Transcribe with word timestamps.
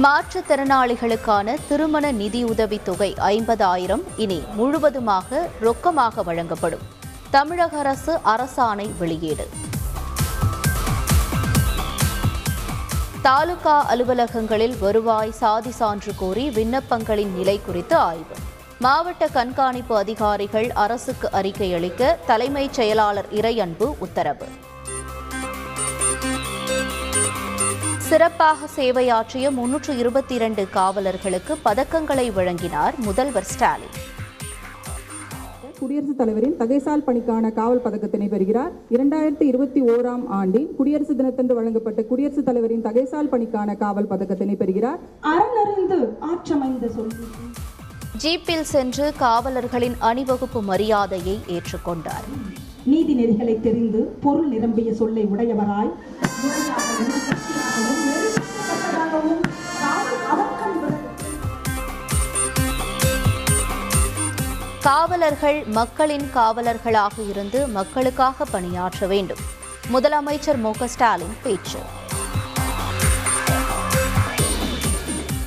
மாற்றுத்திறனாளிகளுக்கான 0.00 1.56
திருமண 1.68 2.12
நிதியுதவி 2.12 2.80
தொகை 2.82 3.12
ஐம்பதாயிரம் 3.12 4.02
இனி 4.16 4.42
முழுவதுமாக 4.54 5.48
ரொக்கமாக 5.62 6.24
வழங்கப்படும். 6.24 6.80
தமிழக 7.30 7.78
அரசு 7.78 8.18
அரசாணை 8.24 8.96
வெளியீடு. 8.98 9.48
தாலுகா 13.22 13.86
அலுவலகங்களில் 13.90 14.78
வருவாய் 14.78 15.32
சாதி 15.32 15.70
சான்று 15.70 16.14
கோரி 16.16 16.48
விண்ணப்பங்களின் 16.48 17.34
நிலை 17.34 17.60
குறித்து 17.60 17.96
ஆய்வு. 17.96 18.34
மாவட்ட 18.78 19.28
கண்காணிப்பு 19.28 19.96
அதிகாரிகள் 19.96 20.70
அரசுக்கு 20.70 21.32
அறிக்கை 21.32 21.74
அளிக்க 21.74 22.18
தலைமைச் 22.26 22.72
செயலாளர் 22.72 23.26
இறையன்பு 23.32 23.94
உத்தரவு. 23.98 24.46
சிறப்பாக 28.12 28.66
சேவையாற்றிய 28.66 29.50
முன்னூற்று 29.50 29.98
இருபத்தி 29.98 30.34
இரண்டு 30.34 30.66
காவலர்களுக்கு 30.74 31.54
பதக்கங்களை 31.64 32.32
வழங்கினார் 32.32 32.94
முதல்வர் 32.98 33.42
ஸ்டாலின். 33.42 33.94
குடியரசுத் 35.78 36.18
தலைவரின் 36.18 36.56
தகைசால் 36.58 37.02
பணிக்கான 37.06 37.52
காவல் 37.52 37.80
பதக்கத்தினை 37.84 38.28
பெறுகிறார். 38.28 38.72
இரண்டாயிரத்தி 38.90 39.42
இருபத்தி 39.42 39.82
ஓராம் 39.82 40.26
ஆண்டின் 40.28 40.74
குடியரசு 40.76 41.16
தினத்தன்று 41.16 41.54
வழங்கப்பட்ட 41.54 42.02
குடியரசுத் 42.02 42.44
தலைவரின் 42.44 42.82
தகைசால் 42.82 43.28
பணிக்கான 43.32 43.76
காவல் 43.76 44.06
பதக்கத்தினை 44.06 44.56
பெறுகிறார். 44.56 44.98
ஆற்றமைந்த 45.20 46.90
ஜீப்பில் 48.22 48.66
சென்று 48.74 49.12
காவலர்களின் 49.20 49.96
அணிவகுப்பு 49.98 50.62
மரியாதையை 50.62 51.40
ஏற்றுக்கொண்டார். 51.48 52.28
நீதி 52.84 53.24
நெறிகளை 53.24 53.60
தெரிந்து 53.60 53.98
பொருள் 54.20 54.48
நிரம்பிய 54.48 54.94
சொல்லை 54.94 55.28
உடையவராய். 55.36 55.90
காவலர்கள் 65.22 65.64
மக்களின் 65.64 66.30
காவலர்களாக 66.34 67.28
இருந்து 67.28 67.66
மக்களுக்காக 67.66 68.44
பணியாற்ற 68.44 69.06
வேண்டும். 69.06 69.38
முதலமைச்சர் 69.92 70.56
மு 70.56 70.72
ஸ்டாலின் 70.84 71.36
பேச்சு. 71.42 71.78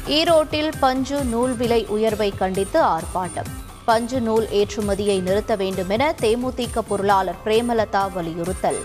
ஈரோட்டில் 0.08 0.72
பஞ்சு 0.80 1.24
நூல் 1.24 1.56
விலை 1.56 1.86
உயர்வை 1.86 2.34
கண்டித்து 2.38 2.82
ஆர்ப்பாட்டம். 2.82 3.50
பஞ்சு 3.86 4.22
நூல் 4.22 4.48
ஏற்றுமதியை 4.52 5.22
நிறுத்த 5.22 5.56
வேண்டும் 5.56 5.90
என 5.90 6.16
தேமுதிக 6.22 6.80
பொருளாளர் 6.80 7.42
பிரேமலதா 7.46 8.12
வலியுறுத்தல். 8.14 8.82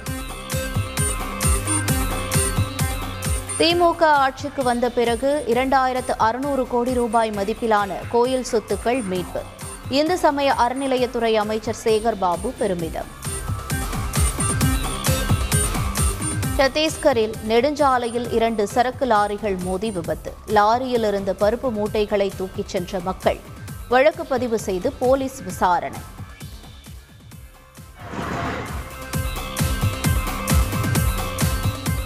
திமுக 3.58 4.02
ஆட்சிக்கு 4.02 4.62
வந்த 4.62 4.90
பிறகு 4.90 5.44
இரண்டாயிரத்து 5.46 6.10
அறுநூறு 6.18 6.66
கோடி 6.66 6.94
ரூபாய் 6.94 7.30
மதிப்பிலான 7.30 7.92
கோயில் 8.08 8.46
சொத்துக்கள் 8.52 9.04
மீட்பு. 9.04 9.40
இந்து 9.90 10.18
சமய 10.18 10.54
அறநிலையத்துறை 10.58 11.32
அமைச்சர் 11.34 11.76
சேகர் 11.84 12.16
பாபு 12.18 12.52
பெருமிதம். 12.58 13.06
சத்தீஸ்கரில் 16.56 17.32
நெடுஞ்சாலையில் 17.48 18.32
இரண்டு 18.32 18.66
சரக்கு 18.68 19.06
லாரிகள் 19.06 19.56
மோதி 19.56 19.90
விபத்து. 19.90 20.34
லாரியில் 20.46 21.06
இருந்த 21.06 21.34
பருப்பு 21.40 21.70
மூட்டைகளை 21.70 22.32
தூக்கிச் 22.36 22.68
சென்ற 22.68 23.00
மக்கள். 23.00 23.40
வழக்கு 23.88 24.26
பதிவு 24.26 24.58
செய்து 24.58 24.92
போலீஸ் 24.92 25.42
விசாரணை. 25.42 25.98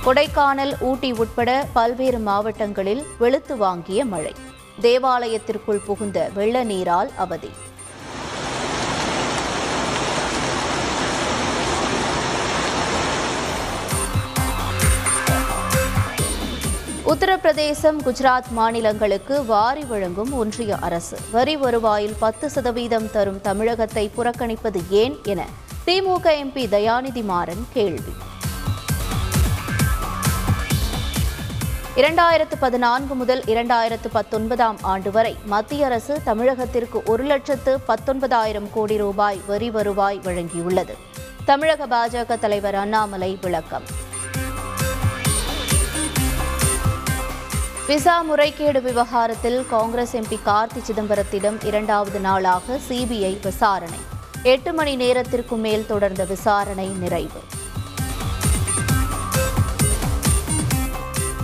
கொடைக்கானல் 0.05 0.75
ஊட்டி 0.81 1.13
உட்பட 1.13 1.67
பல்வேறு 1.73 2.19
மாவட்டங்களில் 2.19 3.07
வெளுத்து 3.19 3.57
வாங்கிய 3.57 4.05
மழை. 4.05 4.35
தேவாலயத்திற்குள் 4.81 5.85
புகுந்த 5.85 6.31
வெள்ள 6.35 6.63
நீரால் 6.63 7.11
அவதி. 7.17 7.51
உத்தரப்பிரதேசம் 17.15 17.99
குஜராத் 18.05 18.51
மாநிலங்களுக்கு 18.51 19.45
வாரி 19.45 19.85
வழங்கும் 19.85 20.33
ஒன்றிய 20.33 20.77
அரசு. 20.77 21.19
வரி 21.31 21.57
வருவாயில் 21.57 22.17
பத்து 22.19 22.51
சதவீதம் 22.51 23.11
தரும் 23.11 23.41
தமிழகத்தை 23.41 24.11
புறக்கணிப்பது 24.17 24.81
ஏன் 24.89 25.19
என 25.23 25.47
திமுக 25.87 26.25
எம்பி 26.25 26.65
தயாநிதி 26.67 27.25
மாறன் 27.25 27.67
கேள்வி. 27.73 28.13
இரண்டாயிரத்து 31.97 32.57
பதினான்கு 32.61 33.15
முதல் 33.15 33.41
இரண்டாயிரத்து 33.41 34.09
பத்தொன்பதாம் 34.13 34.79
ஆண்டு 34.81 35.11
வரை 35.11 35.37
மத்திய 35.45 35.85
அரசு 35.85 36.21
தமிழகத்திற்கு 36.27 37.03
ஒரு 37.05 37.25
லட்சத்து 37.25 37.79
பத்தொன்பதாயிரம் 37.89 38.71
கோடி 38.73 38.97
ரூபாய் 38.97 39.41
வரி 39.47 39.71
வருவாய் 39.71 40.21
வழங்கியுள்ளது. 40.25 40.95
தமிழக 41.45 41.87
பாஜக 41.87 42.39
தலைவர் 42.39 42.75
அண்ணாமலை 42.75 43.39
விளக்கம். 43.43 44.04
விசா 47.87 48.21
முறைகேடு 48.21 48.83
விவகாரத்தில் 48.83 49.67
காங்கிரஸ் 49.71 50.17
எம்பி 50.17 50.39
கார்த்தி 50.47 50.81
சிதம்பரத்திடம் 50.87 51.65
இரண்டாவது 51.65 52.21
நாளாக 52.21 52.79
சிபிஐ 52.89 53.43
விசாரணை. 53.43 53.99
எட்டு 54.43 54.73
மணி 54.73 54.97
நேரத்திற்கு 54.97 55.57
மேல் 55.57 55.87
தொடர்ந்த 55.87 56.25
விசாரணை 56.25 56.87
நிறைவு. 56.87 57.41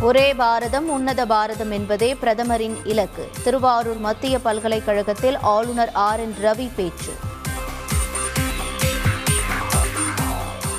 ஒரே 0.01 0.35
பாரதம் 0.35 0.89
உன்னத 0.89 1.27
பாரதம் 1.27 1.71
என்பதே 1.71 2.15
பிரதமரின் 2.15 2.79
இலக்கு. 2.85 3.29
திருவாரூர் 3.45 3.99
மத்திய 3.99 4.39
பல்கலைக்கழகத்தில் 4.39 5.39
ஆளுநர் 5.39 5.93
ஆர் 5.93 6.21
என் 6.21 6.35
ரவி 6.43 6.69
பேச்சு. 6.77 7.13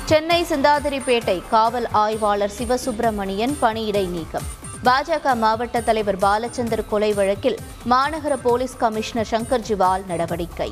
சென்னை 0.04 0.44
சிந்தாதிரிப்பேட்டை 0.44 1.42
காவல் 1.50 1.88
ஆய்வாளர் 1.90 2.52
சிவசுப்பிரமணியன் 2.58 3.56
பணியிடை 3.62 4.06
நீக்கம். 4.08 4.60
பாஜக 4.84 5.34
மாவட்ட 5.34 5.80
தலைவர் 5.80 6.18
பாலச்சந்தர் 6.18 6.86
கொலை 6.88 7.12
வழக்கில் 7.12 7.58
மாநகர 7.90 8.36
போலீஸ் 8.42 8.76
கமிஷனர் 8.76 9.28
சங்கர் 9.30 9.64
ஜிவால் 9.68 10.06
நடவடிக்கை. 10.06 10.70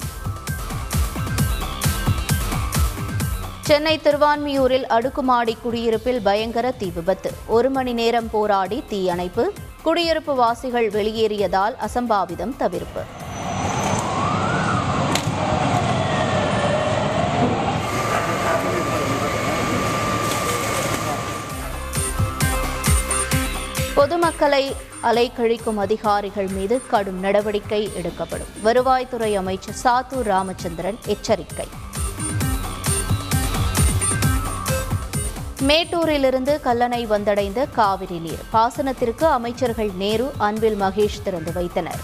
சென்னை 3.61 4.01
திருவான்மியூரில் 4.05 4.83
அடுக்குமாடி 4.83 5.57
குடியிருப்பில் 5.63 6.21
பயங்கர 6.23 6.71
தீ 6.71 6.91
விபத்து. 6.95 7.33
ஒரு 7.47 7.71
மணி 7.71 7.93
நேரம் 7.93 8.31
போராடி 8.31 8.85
தீயணைப்பு. 8.89 9.53
குடியிருப்பு 9.83 10.35
வாசிகள் 10.35 10.91
வெளியேறியதால் 10.91 11.77
அசம்பாவிதம் 11.87 12.57
தவிர்ப்பு. 12.57 13.20
பொதுமக்களை 24.01 24.77
அலைக்கழிக்கும் 25.03 25.77
அதிகாரிகள் 25.77 26.47
மீது 26.47 26.87
கடும் 26.87 27.21
நடவடிக்கை 27.21 27.91
எடுக்கப்படும். 27.95 28.47
வருவாய்த்துறை 28.65 29.35
அமைச்சர் 29.35 29.75
சாத்தூர் 29.85 30.23
ராமச்சந்திரன் 30.23 30.99
எச்சரிக்கை. 31.07 31.67
மேட்டூரிலிருந்து 35.61 36.61
கல்லணை 36.65 37.07
வந்தடைந்த 37.07 37.71
காவிரி 37.71 38.19
நீர். 38.19 38.43
பாசனத்திற்கு 38.53 39.25
அமைச்சர்கள் 39.25 39.91
நேரு 39.97 40.33
அன்பில் 40.37 40.81
மகேஷ் 40.81 41.23
திறந்து 41.23 41.53
வைத்தனர். 41.53 42.01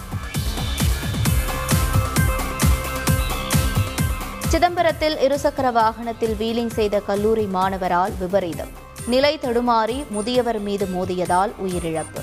சிதம்பரத்தில் 4.49 5.17
இருசக்கர 5.28 5.73
வாகனத்தில் 5.73 6.34
வீலிங் 6.34 6.71
செய்த 6.71 7.01
கல்லூரி 7.01 7.45
மாணவரால் 7.45 8.13
விபரீதம். 8.19 8.85
நிலை 9.06 9.39
தடுமாறி 9.39 10.09
முதியவர் 10.09 10.59
மீது 10.59 10.87
மோதியதால் 10.87 11.53
உயிரிழப்பு. 11.65 12.21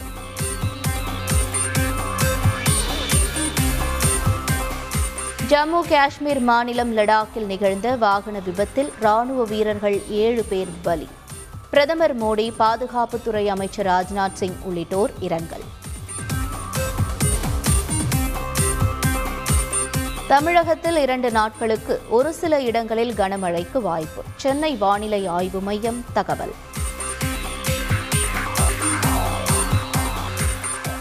ஜம்மு 5.50 5.88
காஷ்மீர் 5.90 6.40
மாநிலம் 6.40 6.98
லடாக்கில் 6.98 7.46
நிகழ்ந்த 7.46 7.96
வாகன 7.96 8.40
விபத்தில் 8.40 8.94
ராணுவ 9.00 9.44
வீரர்கள் 9.44 10.02
ஏழு 10.10 10.44
பேர் 10.44 10.68
பலி. 10.82 11.08
பிரதமர் 11.70 12.24
மோடி 12.24 12.54
பாதுகாப்புத்துறை 12.60 13.46
அமைச்சர் 13.46 13.86
ராஜ்நாத் 13.86 14.34
சிங் 14.34 14.56
உள்ளிட்டோர் 14.62 15.12
இரங்கல். 15.20 15.64
தமிழகத்தில் 20.28 20.96
இரண்டு 20.96 21.32
நாட்களுக்கு 21.32 22.02
ஒரு 22.10 22.34
சில 22.34 22.62
இடங்களில் 22.62 23.14
கனமழைக்கு 23.14 23.82
வாய்ப்பு. 23.82 24.24
சென்னை 24.36 24.76
வானிலை 24.76 25.28
ஆய்வு 25.28 25.62
மையம் 25.62 26.06
தகவல். 26.14 26.54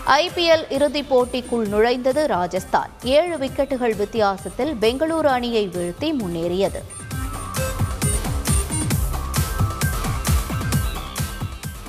ஐபிஎல் 0.07 0.73
இறுதிப் 0.73 1.15
போட்டிக்குள் 1.15 1.69
நுழைந்தது 1.69 2.27
ராஜஸ்தான். 2.27 2.91
ஏழு 3.03 3.37
விக்கெட்டுகள் 3.37 3.97
வித்தியாசத்தில் 3.97 4.75
பெங்களூரு 4.81 5.27
அணியை 5.27 5.69
வீழ்த்தி 5.69 6.13
முன்னேறியது. 6.21 6.83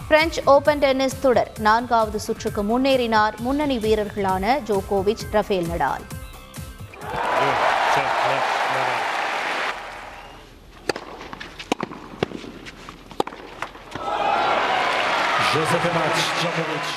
பிரெஞ்சு 0.07 0.42
ஓபன் 0.45 0.77
டென்னிஸ் 0.77 1.21
தொடர் 1.21 1.51
நான்காவது 1.60 2.19
சுற்றுக்கு 2.19 2.63
முன்னேறினார் 2.63 3.38
முன்னணி 3.38 3.77
வீரர்களான 3.77 4.60
ஜோகோவிச் 4.65 5.25
Rafael 5.31 5.65
Nadal. 5.65 6.06
Joseph 15.54 15.88
match, 15.95 16.21
Djokovic. 16.39 16.88